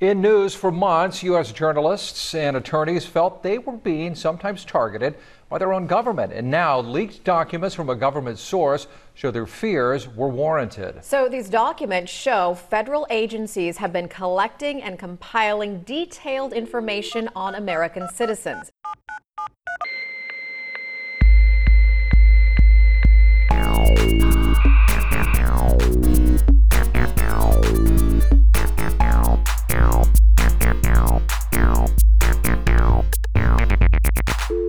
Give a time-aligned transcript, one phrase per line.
[0.00, 1.52] In news for months, U.S.
[1.52, 5.14] journalists and attorneys felt they were being sometimes targeted
[5.50, 6.32] by their own government.
[6.32, 11.04] And now, leaked documents from a government source show their fears were warranted.
[11.04, 18.08] So, these documents show federal agencies have been collecting and compiling detailed information on American
[18.08, 18.70] citizens.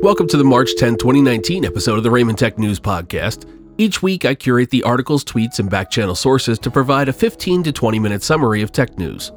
[0.02, 3.48] Welcome to the March 10, 2019 episode of the Raymond Tech News Podcast.
[3.78, 7.72] Each week, I curate the articles, tweets, and back-channel sources to provide a 15 to
[7.72, 9.32] 20 minute summary of tech news.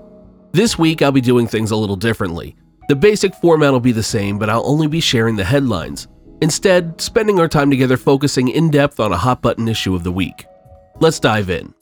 [0.53, 2.57] This week, I'll be doing things a little differently.
[2.89, 6.09] The basic format will be the same, but I'll only be sharing the headlines.
[6.41, 10.13] Instead, spending our time together focusing in depth on a hot button issue of the
[10.13, 10.47] week.
[10.99, 11.75] Let's dive in.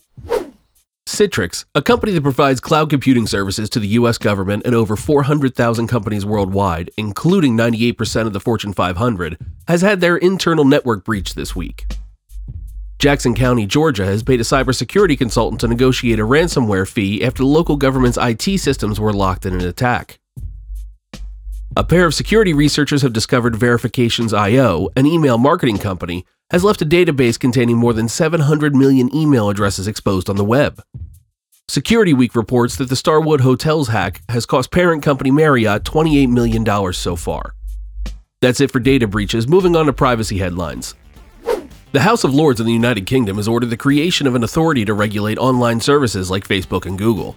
[1.07, 5.87] Citrix, a company that provides cloud computing services to the US government and over 400,000
[5.87, 11.55] companies worldwide, including 98% of the Fortune 500, has had their internal network breached this
[11.57, 11.87] week.
[12.99, 17.49] Jackson County, Georgia has paid a cybersecurity consultant to negotiate a ransomware fee after the
[17.49, 20.21] local government's IT systems were locked in an attack.
[21.77, 26.87] A pair of security researchers have discovered Verifications.io, an email marketing company, has left a
[26.87, 30.83] database containing more than 700 million email addresses exposed on the web.
[31.67, 36.93] Security Week reports that the Starwood Hotels hack has cost parent company Marriott $28 million
[36.93, 37.55] so far.
[38.43, 39.49] That's it for data breaches.
[39.49, 40.95] Moving on to privacy headlines.
[41.93, 44.85] The House of Lords in the United Kingdom has ordered the creation of an authority
[44.85, 47.37] to regulate online services like Facebook and Google.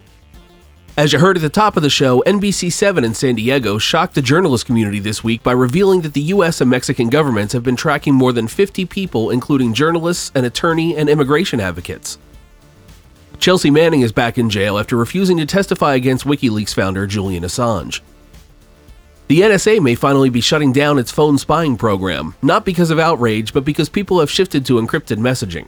[0.97, 4.21] As you heard at the top of the show, NBC7 in San Diego shocked the
[4.21, 8.15] journalist community this week by revealing that the US and Mexican governments have been tracking
[8.15, 12.17] more than 50 people, including journalists, an attorney, and immigration advocates.
[13.39, 17.99] Chelsea Manning is back in jail after refusing to testify against WikiLeaks founder Julian Assange.
[19.27, 23.51] The NSA may finally be shutting down its phone spying program, not because of outrage,
[23.51, 25.67] but because people have shifted to encrypted messaging.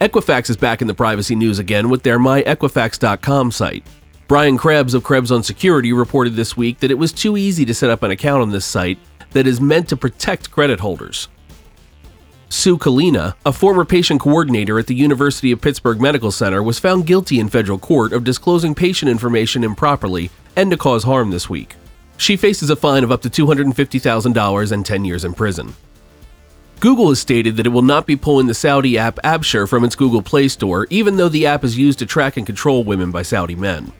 [0.00, 3.84] Equifax is back in the privacy news again with their myequifax.com site.
[4.28, 7.74] Brian Krebs of Krebs on Security reported this week that it was too easy to
[7.74, 8.98] set up an account on this site
[9.32, 11.26] that is meant to protect credit holders.
[12.48, 17.04] Sue Kalina, a former patient coordinator at the University of Pittsburgh Medical Center, was found
[17.04, 21.74] guilty in federal court of disclosing patient information improperly and to cause harm this week.
[22.16, 25.74] She faces a fine of up to $250,000 and 10 years in prison.
[26.80, 29.96] Google has stated that it will not be pulling the Saudi app Absher from its
[29.96, 33.22] Google Play Store, even though the app is used to track and control women by
[33.22, 33.92] Saudi men.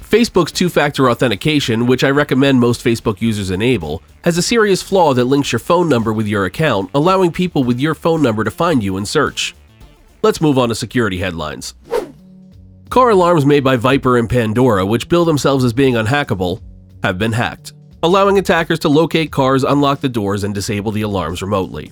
[0.00, 5.12] Facebook's two factor authentication, which I recommend most Facebook users enable, has a serious flaw
[5.14, 8.50] that links your phone number with your account, allowing people with your phone number to
[8.50, 9.56] find you in search.
[10.22, 11.74] Let's move on to security headlines.
[12.90, 16.60] Car alarms made by Viper and Pandora, which bill themselves as being unhackable,
[17.02, 17.72] have been hacked
[18.02, 21.90] allowing attackers to locate cars, unlock the doors, and disable the alarms remotely.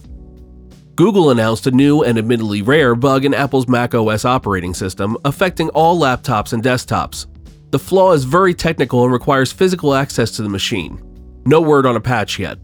[0.97, 5.71] Google announced a new and admittedly rare bug in Apple's Mac OS operating system, affecting
[5.71, 7.27] all laptops and desktops.
[7.71, 11.01] The flaw is very technical and requires physical access to the machine.
[11.47, 12.59] No word on a patch yet.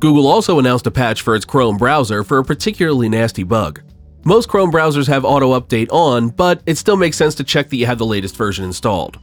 [0.00, 3.80] Google also announced a patch for its Chrome browser for a particularly nasty bug.
[4.24, 7.76] Most Chrome browsers have auto update on, but it still makes sense to check that
[7.76, 9.18] you have the latest version installed.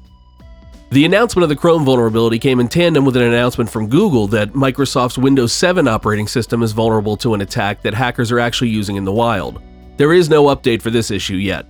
[0.91, 4.53] The announcement of the Chrome vulnerability came in tandem with an announcement from Google that
[4.53, 8.95] Microsoft's Windows 7 operating system is vulnerable to an attack that hackers are actually using
[8.95, 9.61] in the wild.
[9.97, 11.67] There is no update for this issue yet.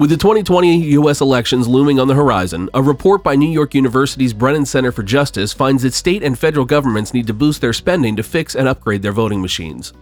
[0.00, 4.32] With the 2020 US elections looming on the horizon, a report by New York University's
[4.32, 8.16] Brennan Center for Justice finds that state and federal governments need to boost their spending
[8.16, 9.92] to fix and upgrade their voting machines.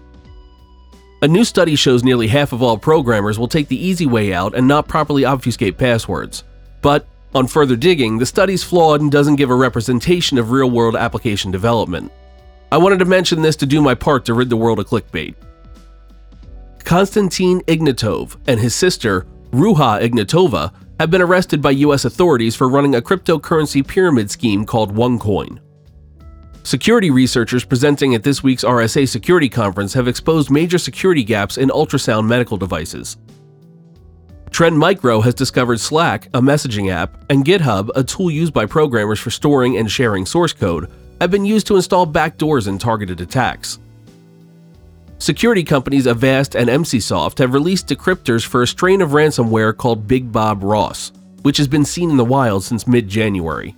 [1.21, 4.55] A new study shows nearly half of all programmers will take the easy way out
[4.55, 6.45] and not properly obfuscate passwords.
[6.81, 10.97] But on further digging, the study's flawed and doesn't give a representation of real world
[10.97, 12.11] application development.
[12.73, 15.35] I wanted to mention this to do my part to rid the world of clickbait.
[16.85, 22.95] Konstantin Ignatov and his sister, Ruja Ignatova, have been arrested by US authorities for running
[22.95, 25.59] a cryptocurrency pyramid scheme called OneCoin.
[26.63, 31.69] Security researchers presenting at this week's RSA Security Conference have exposed major security gaps in
[31.69, 33.17] ultrasound medical devices.
[34.51, 39.21] Trend Micro has discovered Slack, a messaging app, and GitHub, a tool used by programmers
[39.21, 40.91] for storing and sharing source code,
[41.21, 43.79] have been used to install backdoors in targeted attacks.
[45.19, 50.31] Security companies Avast and Emsisoft have released decryptors for a strain of ransomware called Big
[50.31, 51.11] Bob Ross,
[51.43, 53.75] which has been seen in the wild since mid January.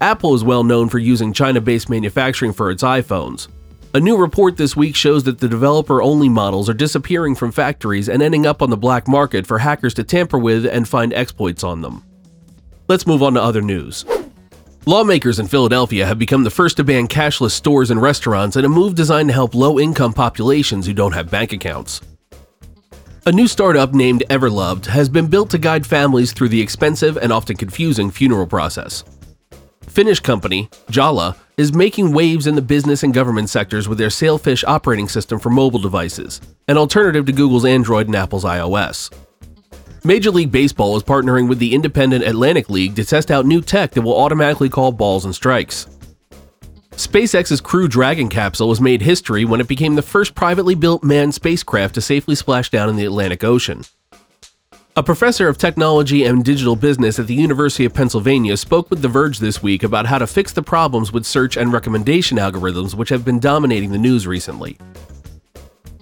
[0.00, 3.48] Apple is well known for using China based manufacturing for its iPhones.
[3.94, 8.10] A new report this week shows that the developer only models are disappearing from factories
[8.10, 11.64] and ending up on the black market for hackers to tamper with and find exploits
[11.64, 12.04] on them.
[12.88, 14.04] Let's move on to other news.
[14.84, 18.68] Lawmakers in Philadelphia have become the first to ban cashless stores and restaurants in a
[18.68, 22.02] move designed to help low income populations who don't have bank accounts.
[23.24, 27.32] A new startup named Everloved has been built to guide families through the expensive and
[27.32, 29.02] often confusing funeral process.
[29.88, 34.64] Finnish company, Jolla, is making waves in the business and government sectors with their Sailfish
[34.64, 39.12] operating system for mobile devices, an alternative to Google's Android and Apple's iOS.
[40.04, 43.92] Major League Baseball is partnering with the independent Atlantic League to test out new tech
[43.92, 45.86] that will automatically call balls and strikes.
[46.92, 51.34] SpaceX's Crew Dragon capsule has made history when it became the first privately built manned
[51.34, 53.82] spacecraft to safely splash down in the Atlantic Ocean.
[54.98, 59.06] A professor of technology and digital business at the University of Pennsylvania spoke with The
[59.06, 63.08] Verge this week about how to fix the problems with search and recommendation algorithms which
[63.10, 64.76] have been dominating the news recently.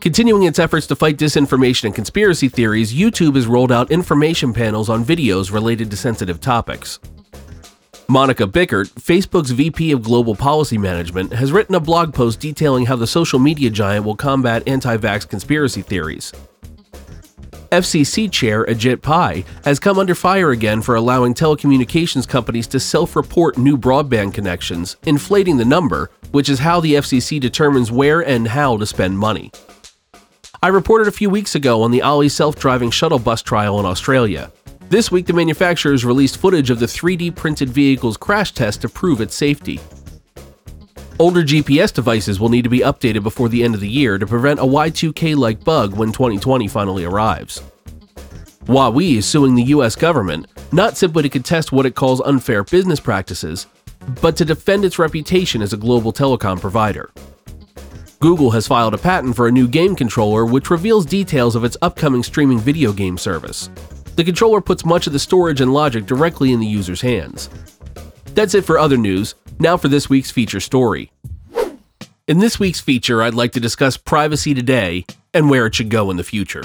[0.01, 4.89] Continuing its efforts to fight disinformation and conspiracy theories, YouTube has rolled out information panels
[4.89, 6.99] on videos related to sensitive topics.
[8.09, 12.97] Monika Bickert, Facebook's VP of Global Policy Management, has written a blog post detailing how
[12.97, 16.33] the social media giant will combat anti vax conspiracy theories.
[17.71, 23.17] FCC Chair Ajit Pai has come under fire again for allowing telecommunications companies to self
[23.17, 28.49] report new broadband connections, inflating the number, which is how the FCC determines where and
[28.49, 29.51] how to spend money.
[30.63, 33.87] I reported a few weeks ago on the Olli self driving shuttle bus trial in
[33.87, 34.53] Australia.
[34.89, 39.21] This week, the manufacturers released footage of the 3D printed vehicle's crash test to prove
[39.21, 39.81] its safety.
[41.19, 44.27] Older GPS devices will need to be updated before the end of the year to
[44.27, 47.63] prevent a Y2K like bug when 2020 finally arrives.
[48.67, 53.01] Huawei is suing the US government, not simply to contest what it calls unfair business
[53.01, 53.67] practices,
[54.21, 57.11] but to defend its reputation as a global telecom provider.
[58.21, 61.79] Google has filed a patent for a new game controller which reveals details of its
[61.81, 63.71] upcoming streaming video game service.
[64.17, 67.49] The controller puts much of the storage and logic directly in the user's hands.
[68.35, 69.35] That's it for other news.
[69.59, 71.11] Now for this week's feature story.
[72.29, 76.11] In this week's feature, I'd like to discuss privacy today and where it should go
[76.11, 76.65] in the future.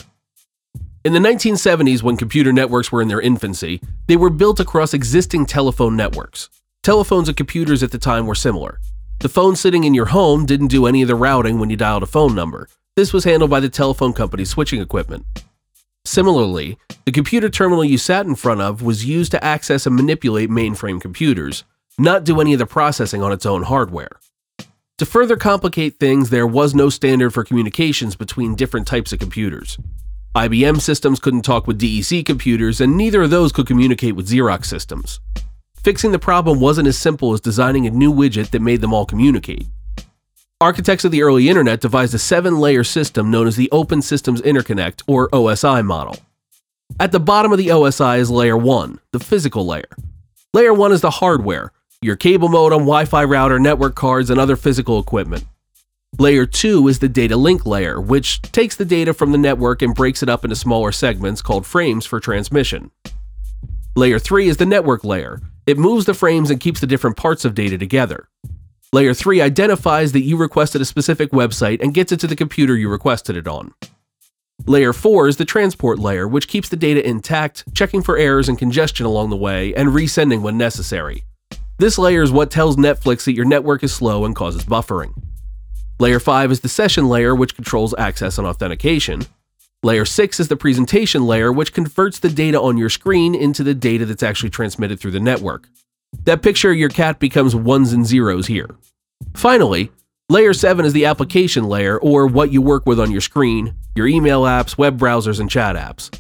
[1.06, 5.46] In the 1970s, when computer networks were in their infancy, they were built across existing
[5.46, 6.50] telephone networks.
[6.84, 8.80] Telephones and computers at the time were similar.
[9.20, 12.04] The phone sitting in your home didn't do any of the routing when you dialed
[12.04, 12.68] a phone number.
[12.98, 15.26] This was handled by the telephone company's switching equipment.
[16.04, 20.50] Similarly, the computer terminal you sat in front of was used to access and manipulate
[20.50, 21.64] mainframe computers,
[21.98, 24.20] not do any of the processing on its own hardware.
[24.98, 29.78] To further complicate things, there was no standard for communications between different types of computers.
[30.36, 34.66] IBM systems couldn't talk with DEC computers, and neither of those could communicate with Xerox
[34.66, 35.20] systems.
[35.84, 39.06] Fixing the problem wasn't as simple as designing a new widget that made them all
[39.06, 39.68] communicate.
[40.62, 44.42] Architects of the early internet devised a seven layer system known as the Open Systems
[44.44, 46.16] Interconnect, or OSI model.
[47.00, 49.90] At the bottom of the OSI is layer 1, the physical layer.
[50.54, 51.72] Layer 1 is the hardware,
[52.04, 55.46] your cable modem, Wi Fi router, network cards, and other physical equipment.
[56.18, 59.94] Layer 2 is the data link layer, which takes the data from the network and
[59.94, 62.90] breaks it up into smaller segments called frames for transmission.
[63.96, 65.42] Layer 3 is the network layer.
[65.68, 68.28] It moves the frames and keeps the different parts of data together.
[68.92, 72.76] Layer 3 identifies that you requested a specific website and gets it to the computer
[72.76, 73.76] you requested it on.
[74.66, 78.58] Layer 4 is the transport layer, which keeps the data intact, checking for errors and
[78.58, 81.26] congestion along the way, and resending when necessary.
[81.82, 85.16] This layer is what tells Netflix that your network is slow and causes buffering.
[86.00, 89.26] Layer 5 is the session layer, which controls access and authentication.
[89.82, 93.74] Layer 6 is the presentation layer, which converts the data on your screen into the
[93.74, 95.70] data that's actually transmitted through the network.
[96.26, 98.76] That picture of your cat becomes ones and zeros here.
[99.34, 99.90] Finally,
[100.30, 104.06] Layer 7 is the application layer, or what you work with on your screen, your
[104.06, 106.16] email apps, web browsers, and chat apps.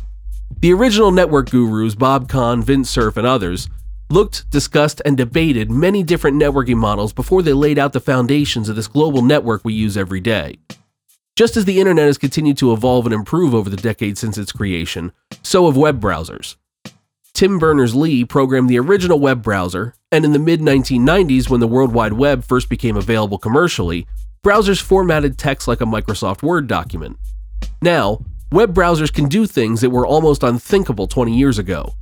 [0.62, 3.70] The original network gurus, Bob Kahn, Vint Cerf, and others,
[4.12, 8.75] looked, discussed, and debated many different networking models before they laid out the foundations of
[8.75, 10.60] this global network we use every day.
[11.36, 14.51] Just as the internet has continued to evolve and improve over the decades since its
[14.51, 16.58] creation, so have web browsers.
[17.34, 21.68] Tim Berners Lee programmed the original web browser, and in the mid 1990s, when the
[21.68, 24.06] World Wide Web first became available commercially,
[24.44, 27.18] browsers formatted text like a Microsoft Word document.
[27.82, 28.20] Now,
[28.51, 31.96] web browsers can do things that were almost unthinkable 20 years ago.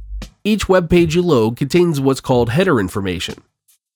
[0.44, 3.44] Each web page you load contains what's called header information.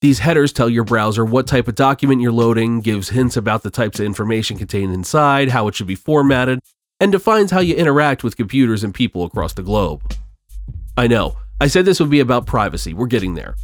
[0.02, 3.70] These headers tell your browser what type of document you're loading, gives hints about the
[3.70, 6.60] types of information contained inside, how it should be formatted,
[7.00, 10.02] and defines how you interact with computers and people across the globe.
[10.98, 13.56] I know, I said this would be about privacy, we're getting there.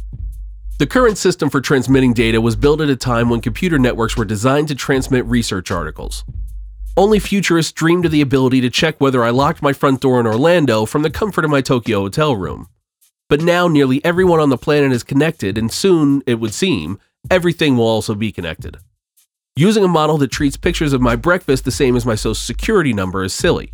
[0.78, 4.24] The current system for transmitting data was built at a time when computer networks were
[4.24, 6.24] designed to transmit research articles.
[7.00, 10.26] Only futurists dreamed of the ability to check whether I locked my front door in
[10.26, 12.68] Orlando from the comfort of my Tokyo hotel room.
[13.26, 16.98] But now nearly everyone on the planet is connected, and soon, it would seem,
[17.30, 18.76] everything will also be connected.
[19.56, 22.92] Using a model that treats pictures of my breakfast the same as my social security
[22.92, 23.72] number is silly.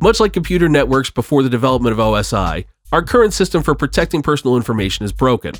[0.00, 4.56] Much like computer networks before the development of OSI, our current system for protecting personal
[4.56, 5.56] information is broken.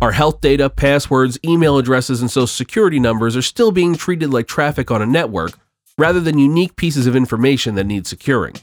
[0.00, 4.46] Our health data, passwords, email addresses, and social security numbers are still being treated like
[4.46, 5.58] traffic on a network
[6.00, 8.54] rather than unique pieces of information that need securing.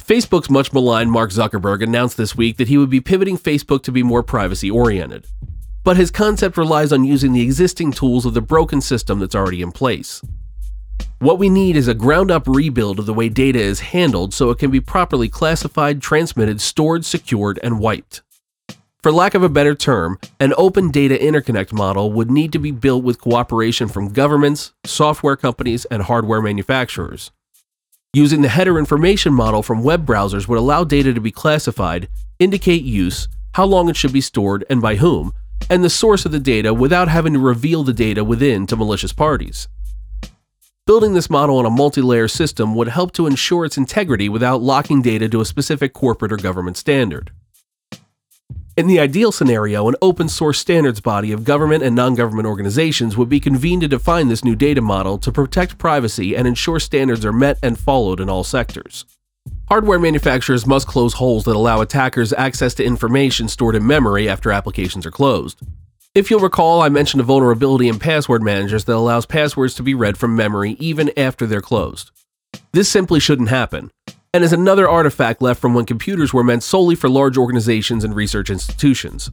[0.00, 3.90] Facebook's much maligned Mark Zuckerberg announced this week that he would be pivoting Facebook to
[3.90, 5.26] be more privacy oriented.
[5.82, 9.60] But his concept relies on using the existing tools of the broken system that's already
[9.60, 10.22] in place.
[11.18, 14.50] What we need is a ground up rebuild of the way data is handled so
[14.50, 18.22] it can be properly classified, transmitted, stored, secured, and wiped.
[19.04, 22.70] For lack of a better term, an open data interconnect model would need to be
[22.70, 27.30] built with cooperation from governments, software companies, and hardware manufacturers.
[28.14, 32.08] Using the header information model from web browsers would allow data to be classified,
[32.38, 35.34] indicate use, how long it should be stored, and by whom,
[35.68, 39.12] and the source of the data without having to reveal the data within to malicious
[39.12, 39.68] parties.
[40.86, 44.62] Building this model on a multi layer system would help to ensure its integrity without
[44.62, 47.32] locking data to a specific corporate or government standard.
[48.76, 53.16] In the ideal scenario, an open source standards body of government and non government organizations
[53.16, 57.24] would be convened to define this new data model to protect privacy and ensure standards
[57.24, 59.04] are met and followed in all sectors.
[59.68, 64.50] Hardware manufacturers must close holes that allow attackers access to information stored in memory after
[64.50, 65.60] applications are closed.
[66.16, 69.94] If you'll recall, I mentioned a vulnerability in password managers that allows passwords to be
[69.94, 72.10] read from memory even after they're closed.
[72.72, 73.92] This simply shouldn't happen,
[74.34, 78.16] and is another artifact left from when computers were meant solely for large organizations and
[78.16, 79.30] research institutions.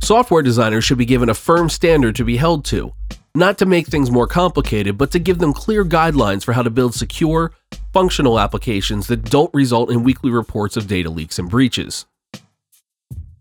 [0.00, 2.92] Software designers should be given a firm standard to be held to,
[3.34, 6.70] not to make things more complicated, but to give them clear guidelines for how to
[6.70, 7.50] build secure,
[7.92, 12.06] functional applications that don't result in weekly reports of data leaks and breaches.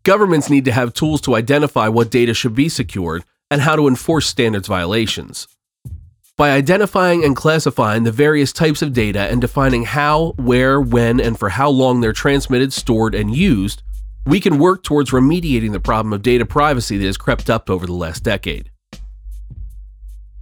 [0.01, 3.88] Governments need to have tools to identify what data should be secured and how to
[3.88, 5.48] enforce standards violations.
[6.36, 11.38] By identifying and classifying the various types of data and defining how, where, when, and
[11.38, 13.84] for how long they're transmitted, stored, and used,
[14.25, 17.86] we can work towards remediating the problem of data privacy that has crept up over
[17.86, 18.72] the last decade.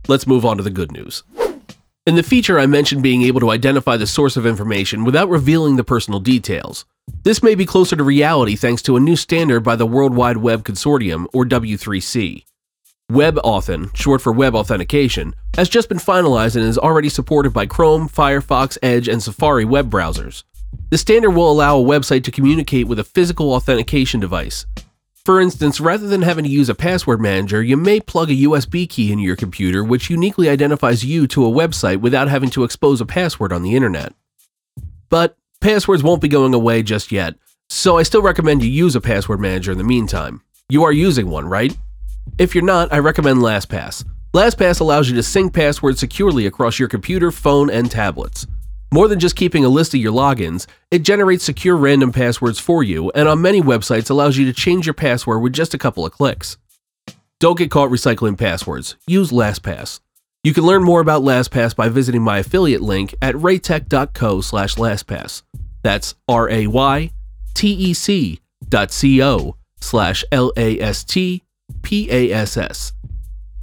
[0.08, 1.24] Let's move on to the good news.
[2.08, 5.76] In the feature, I mentioned being able to identify the source of information without revealing
[5.76, 6.86] the personal details.
[7.24, 10.38] This may be closer to reality thanks to a new standard by the World Wide
[10.38, 12.46] Web Consortium, or W3C.
[13.12, 18.08] WebAuthn, short for Web Authentication, has just been finalized and is already supported by Chrome,
[18.08, 20.44] Firefox, Edge, and Safari web browsers.
[20.90, 24.66] The standard will allow a website to communicate with a physical authentication device,
[25.24, 28.90] for instance, rather than having to use a password manager, you may plug a USB
[28.90, 33.02] key into your computer which uniquely identifies you to a website without having to expose
[33.02, 34.14] a password on the internet.
[35.10, 37.36] But passwords won't be going away just yet,
[37.70, 40.42] so I still recommend you use a password manager in the meantime.
[40.70, 41.78] You are using one, right?
[42.38, 44.06] If you're not, I recommend LastPass.
[44.34, 48.48] LastPass allows you to sync passwords securely across your computer, phone, and tablets.
[48.94, 52.84] More than just keeping a list of your logins, it generates secure random passwords for
[52.84, 56.06] you, and on many websites allows you to change your password with just a couple
[56.06, 56.58] of clicks.
[57.40, 58.98] Don't get caught recycling passwords.
[59.08, 60.00] Use LastPass.
[60.44, 65.44] You can learn more about LastPass by visiting my affiliate link at raytech.co slash LastPass.
[65.84, 67.12] That's R-A-Y-T-E-C
[68.70, 70.24] dot C-O slash
[71.72, 72.94] L-A-S-T-P-A-S-S.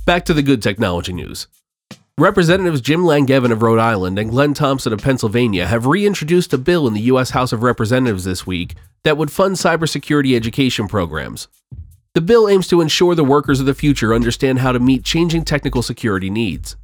[0.07, 1.47] Back to the good technology news.
[2.19, 6.88] Representatives Jim Langevin of Rhode Island and Glenn Thompson of Pennsylvania have reintroduced a bill
[6.88, 7.31] in the U.S.
[7.31, 8.75] House of Representatives this week
[9.05, 11.47] that would fund cybersecurity education programs.
[12.15, 15.45] The bill aims to ensure the workers of the future understand how to meet changing
[15.45, 16.77] technical security needs.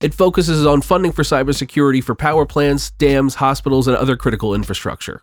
[0.00, 5.22] It focuses on funding for cybersecurity for power plants, dams, hospitals, and other critical infrastructure.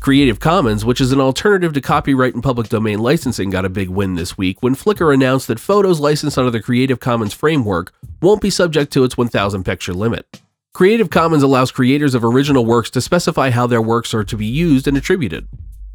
[0.00, 3.90] Creative Commons, which is an alternative to copyright and public domain licensing, got a big
[3.90, 7.92] win this week when Flickr announced that photos licensed under the Creative Commons framework
[8.22, 10.40] won't be subject to its 1,000 picture limit.
[10.72, 14.46] Creative Commons allows creators of original works to specify how their works are to be
[14.46, 15.46] used and attributed.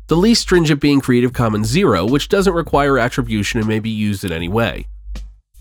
[0.05, 4.23] The least stringent being Creative Commons Zero, which doesn't require attribution and may be used
[4.23, 4.85] in any way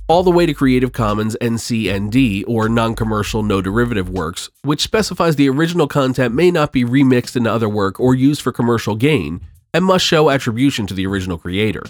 [0.06, 5.36] all the way to Creative Commons NCND, or non commercial no derivative works, which specifies
[5.36, 9.40] the original content may not be remixed into other work or used for commercial gain,
[9.72, 11.82] and must show attribution to the original creator.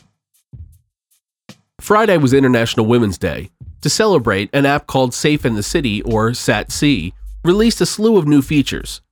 [1.80, 3.50] Friday was International Women's Day.
[3.82, 7.12] To celebrate, an app called Safe in the City, or SATC,
[7.44, 9.02] released a slew of new features.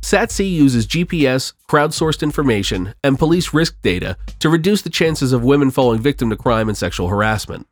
[0.00, 5.70] SATC uses GPS, crowdsourced information, and police risk data to reduce the chances of women
[5.70, 7.66] falling victim to crime and sexual harassment.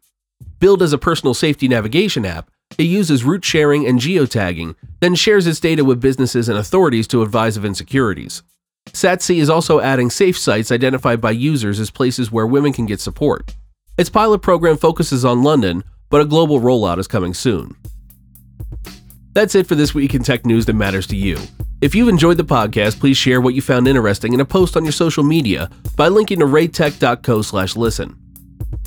[0.60, 5.46] Billed as a personal safety navigation app, it uses route sharing and geotagging, then shares
[5.46, 8.42] its data with businesses and authorities to advise of insecurities.
[8.88, 13.00] SATC is also adding safe sites identified by users as places where women can get
[13.00, 13.56] support.
[13.96, 17.74] Its pilot program focuses on London, but a global rollout is coming soon.
[19.32, 21.38] That's it for this week in tech news that matters to you.
[21.80, 24.84] If you've enjoyed the podcast, please share what you found interesting in a post on
[24.84, 28.19] your social media by linking to raytech.co slash listen.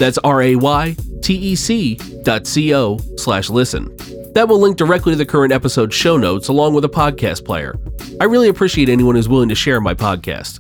[0.04, 3.86] That's R-A-Y-T-E-C dot C-O slash listen.
[4.34, 7.80] That will link directly to the current episode show notes along with a podcast player.
[8.20, 10.60] I really appreciate anyone who's willing to share my podcast.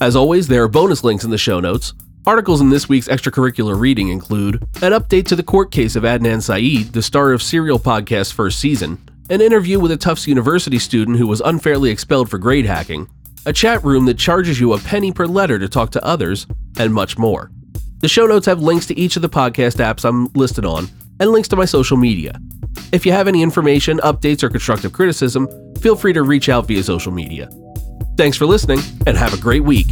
[0.00, 1.92] As always, there are bonus links in the show notes.
[2.24, 6.40] Articles in this week's extracurricular reading include an update to the court case of Adnan
[6.40, 8.96] Syed, the star of Serial Podcast's first season,
[9.28, 13.08] an interview with a Tufts University student who was unfairly expelled for grade hacking,
[13.44, 16.46] a chat room that charges you a penny per letter to talk to others,
[16.78, 17.50] and much more.
[18.00, 20.88] The show notes have links to each of the podcast apps I'm listed on
[21.18, 22.40] and links to my social media.
[22.92, 25.48] If you have any information, updates, or constructive criticism,
[25.80, 27.50] feel free to reach out via social media.
[28.16, 29.88] Thanks for listening and have a great week.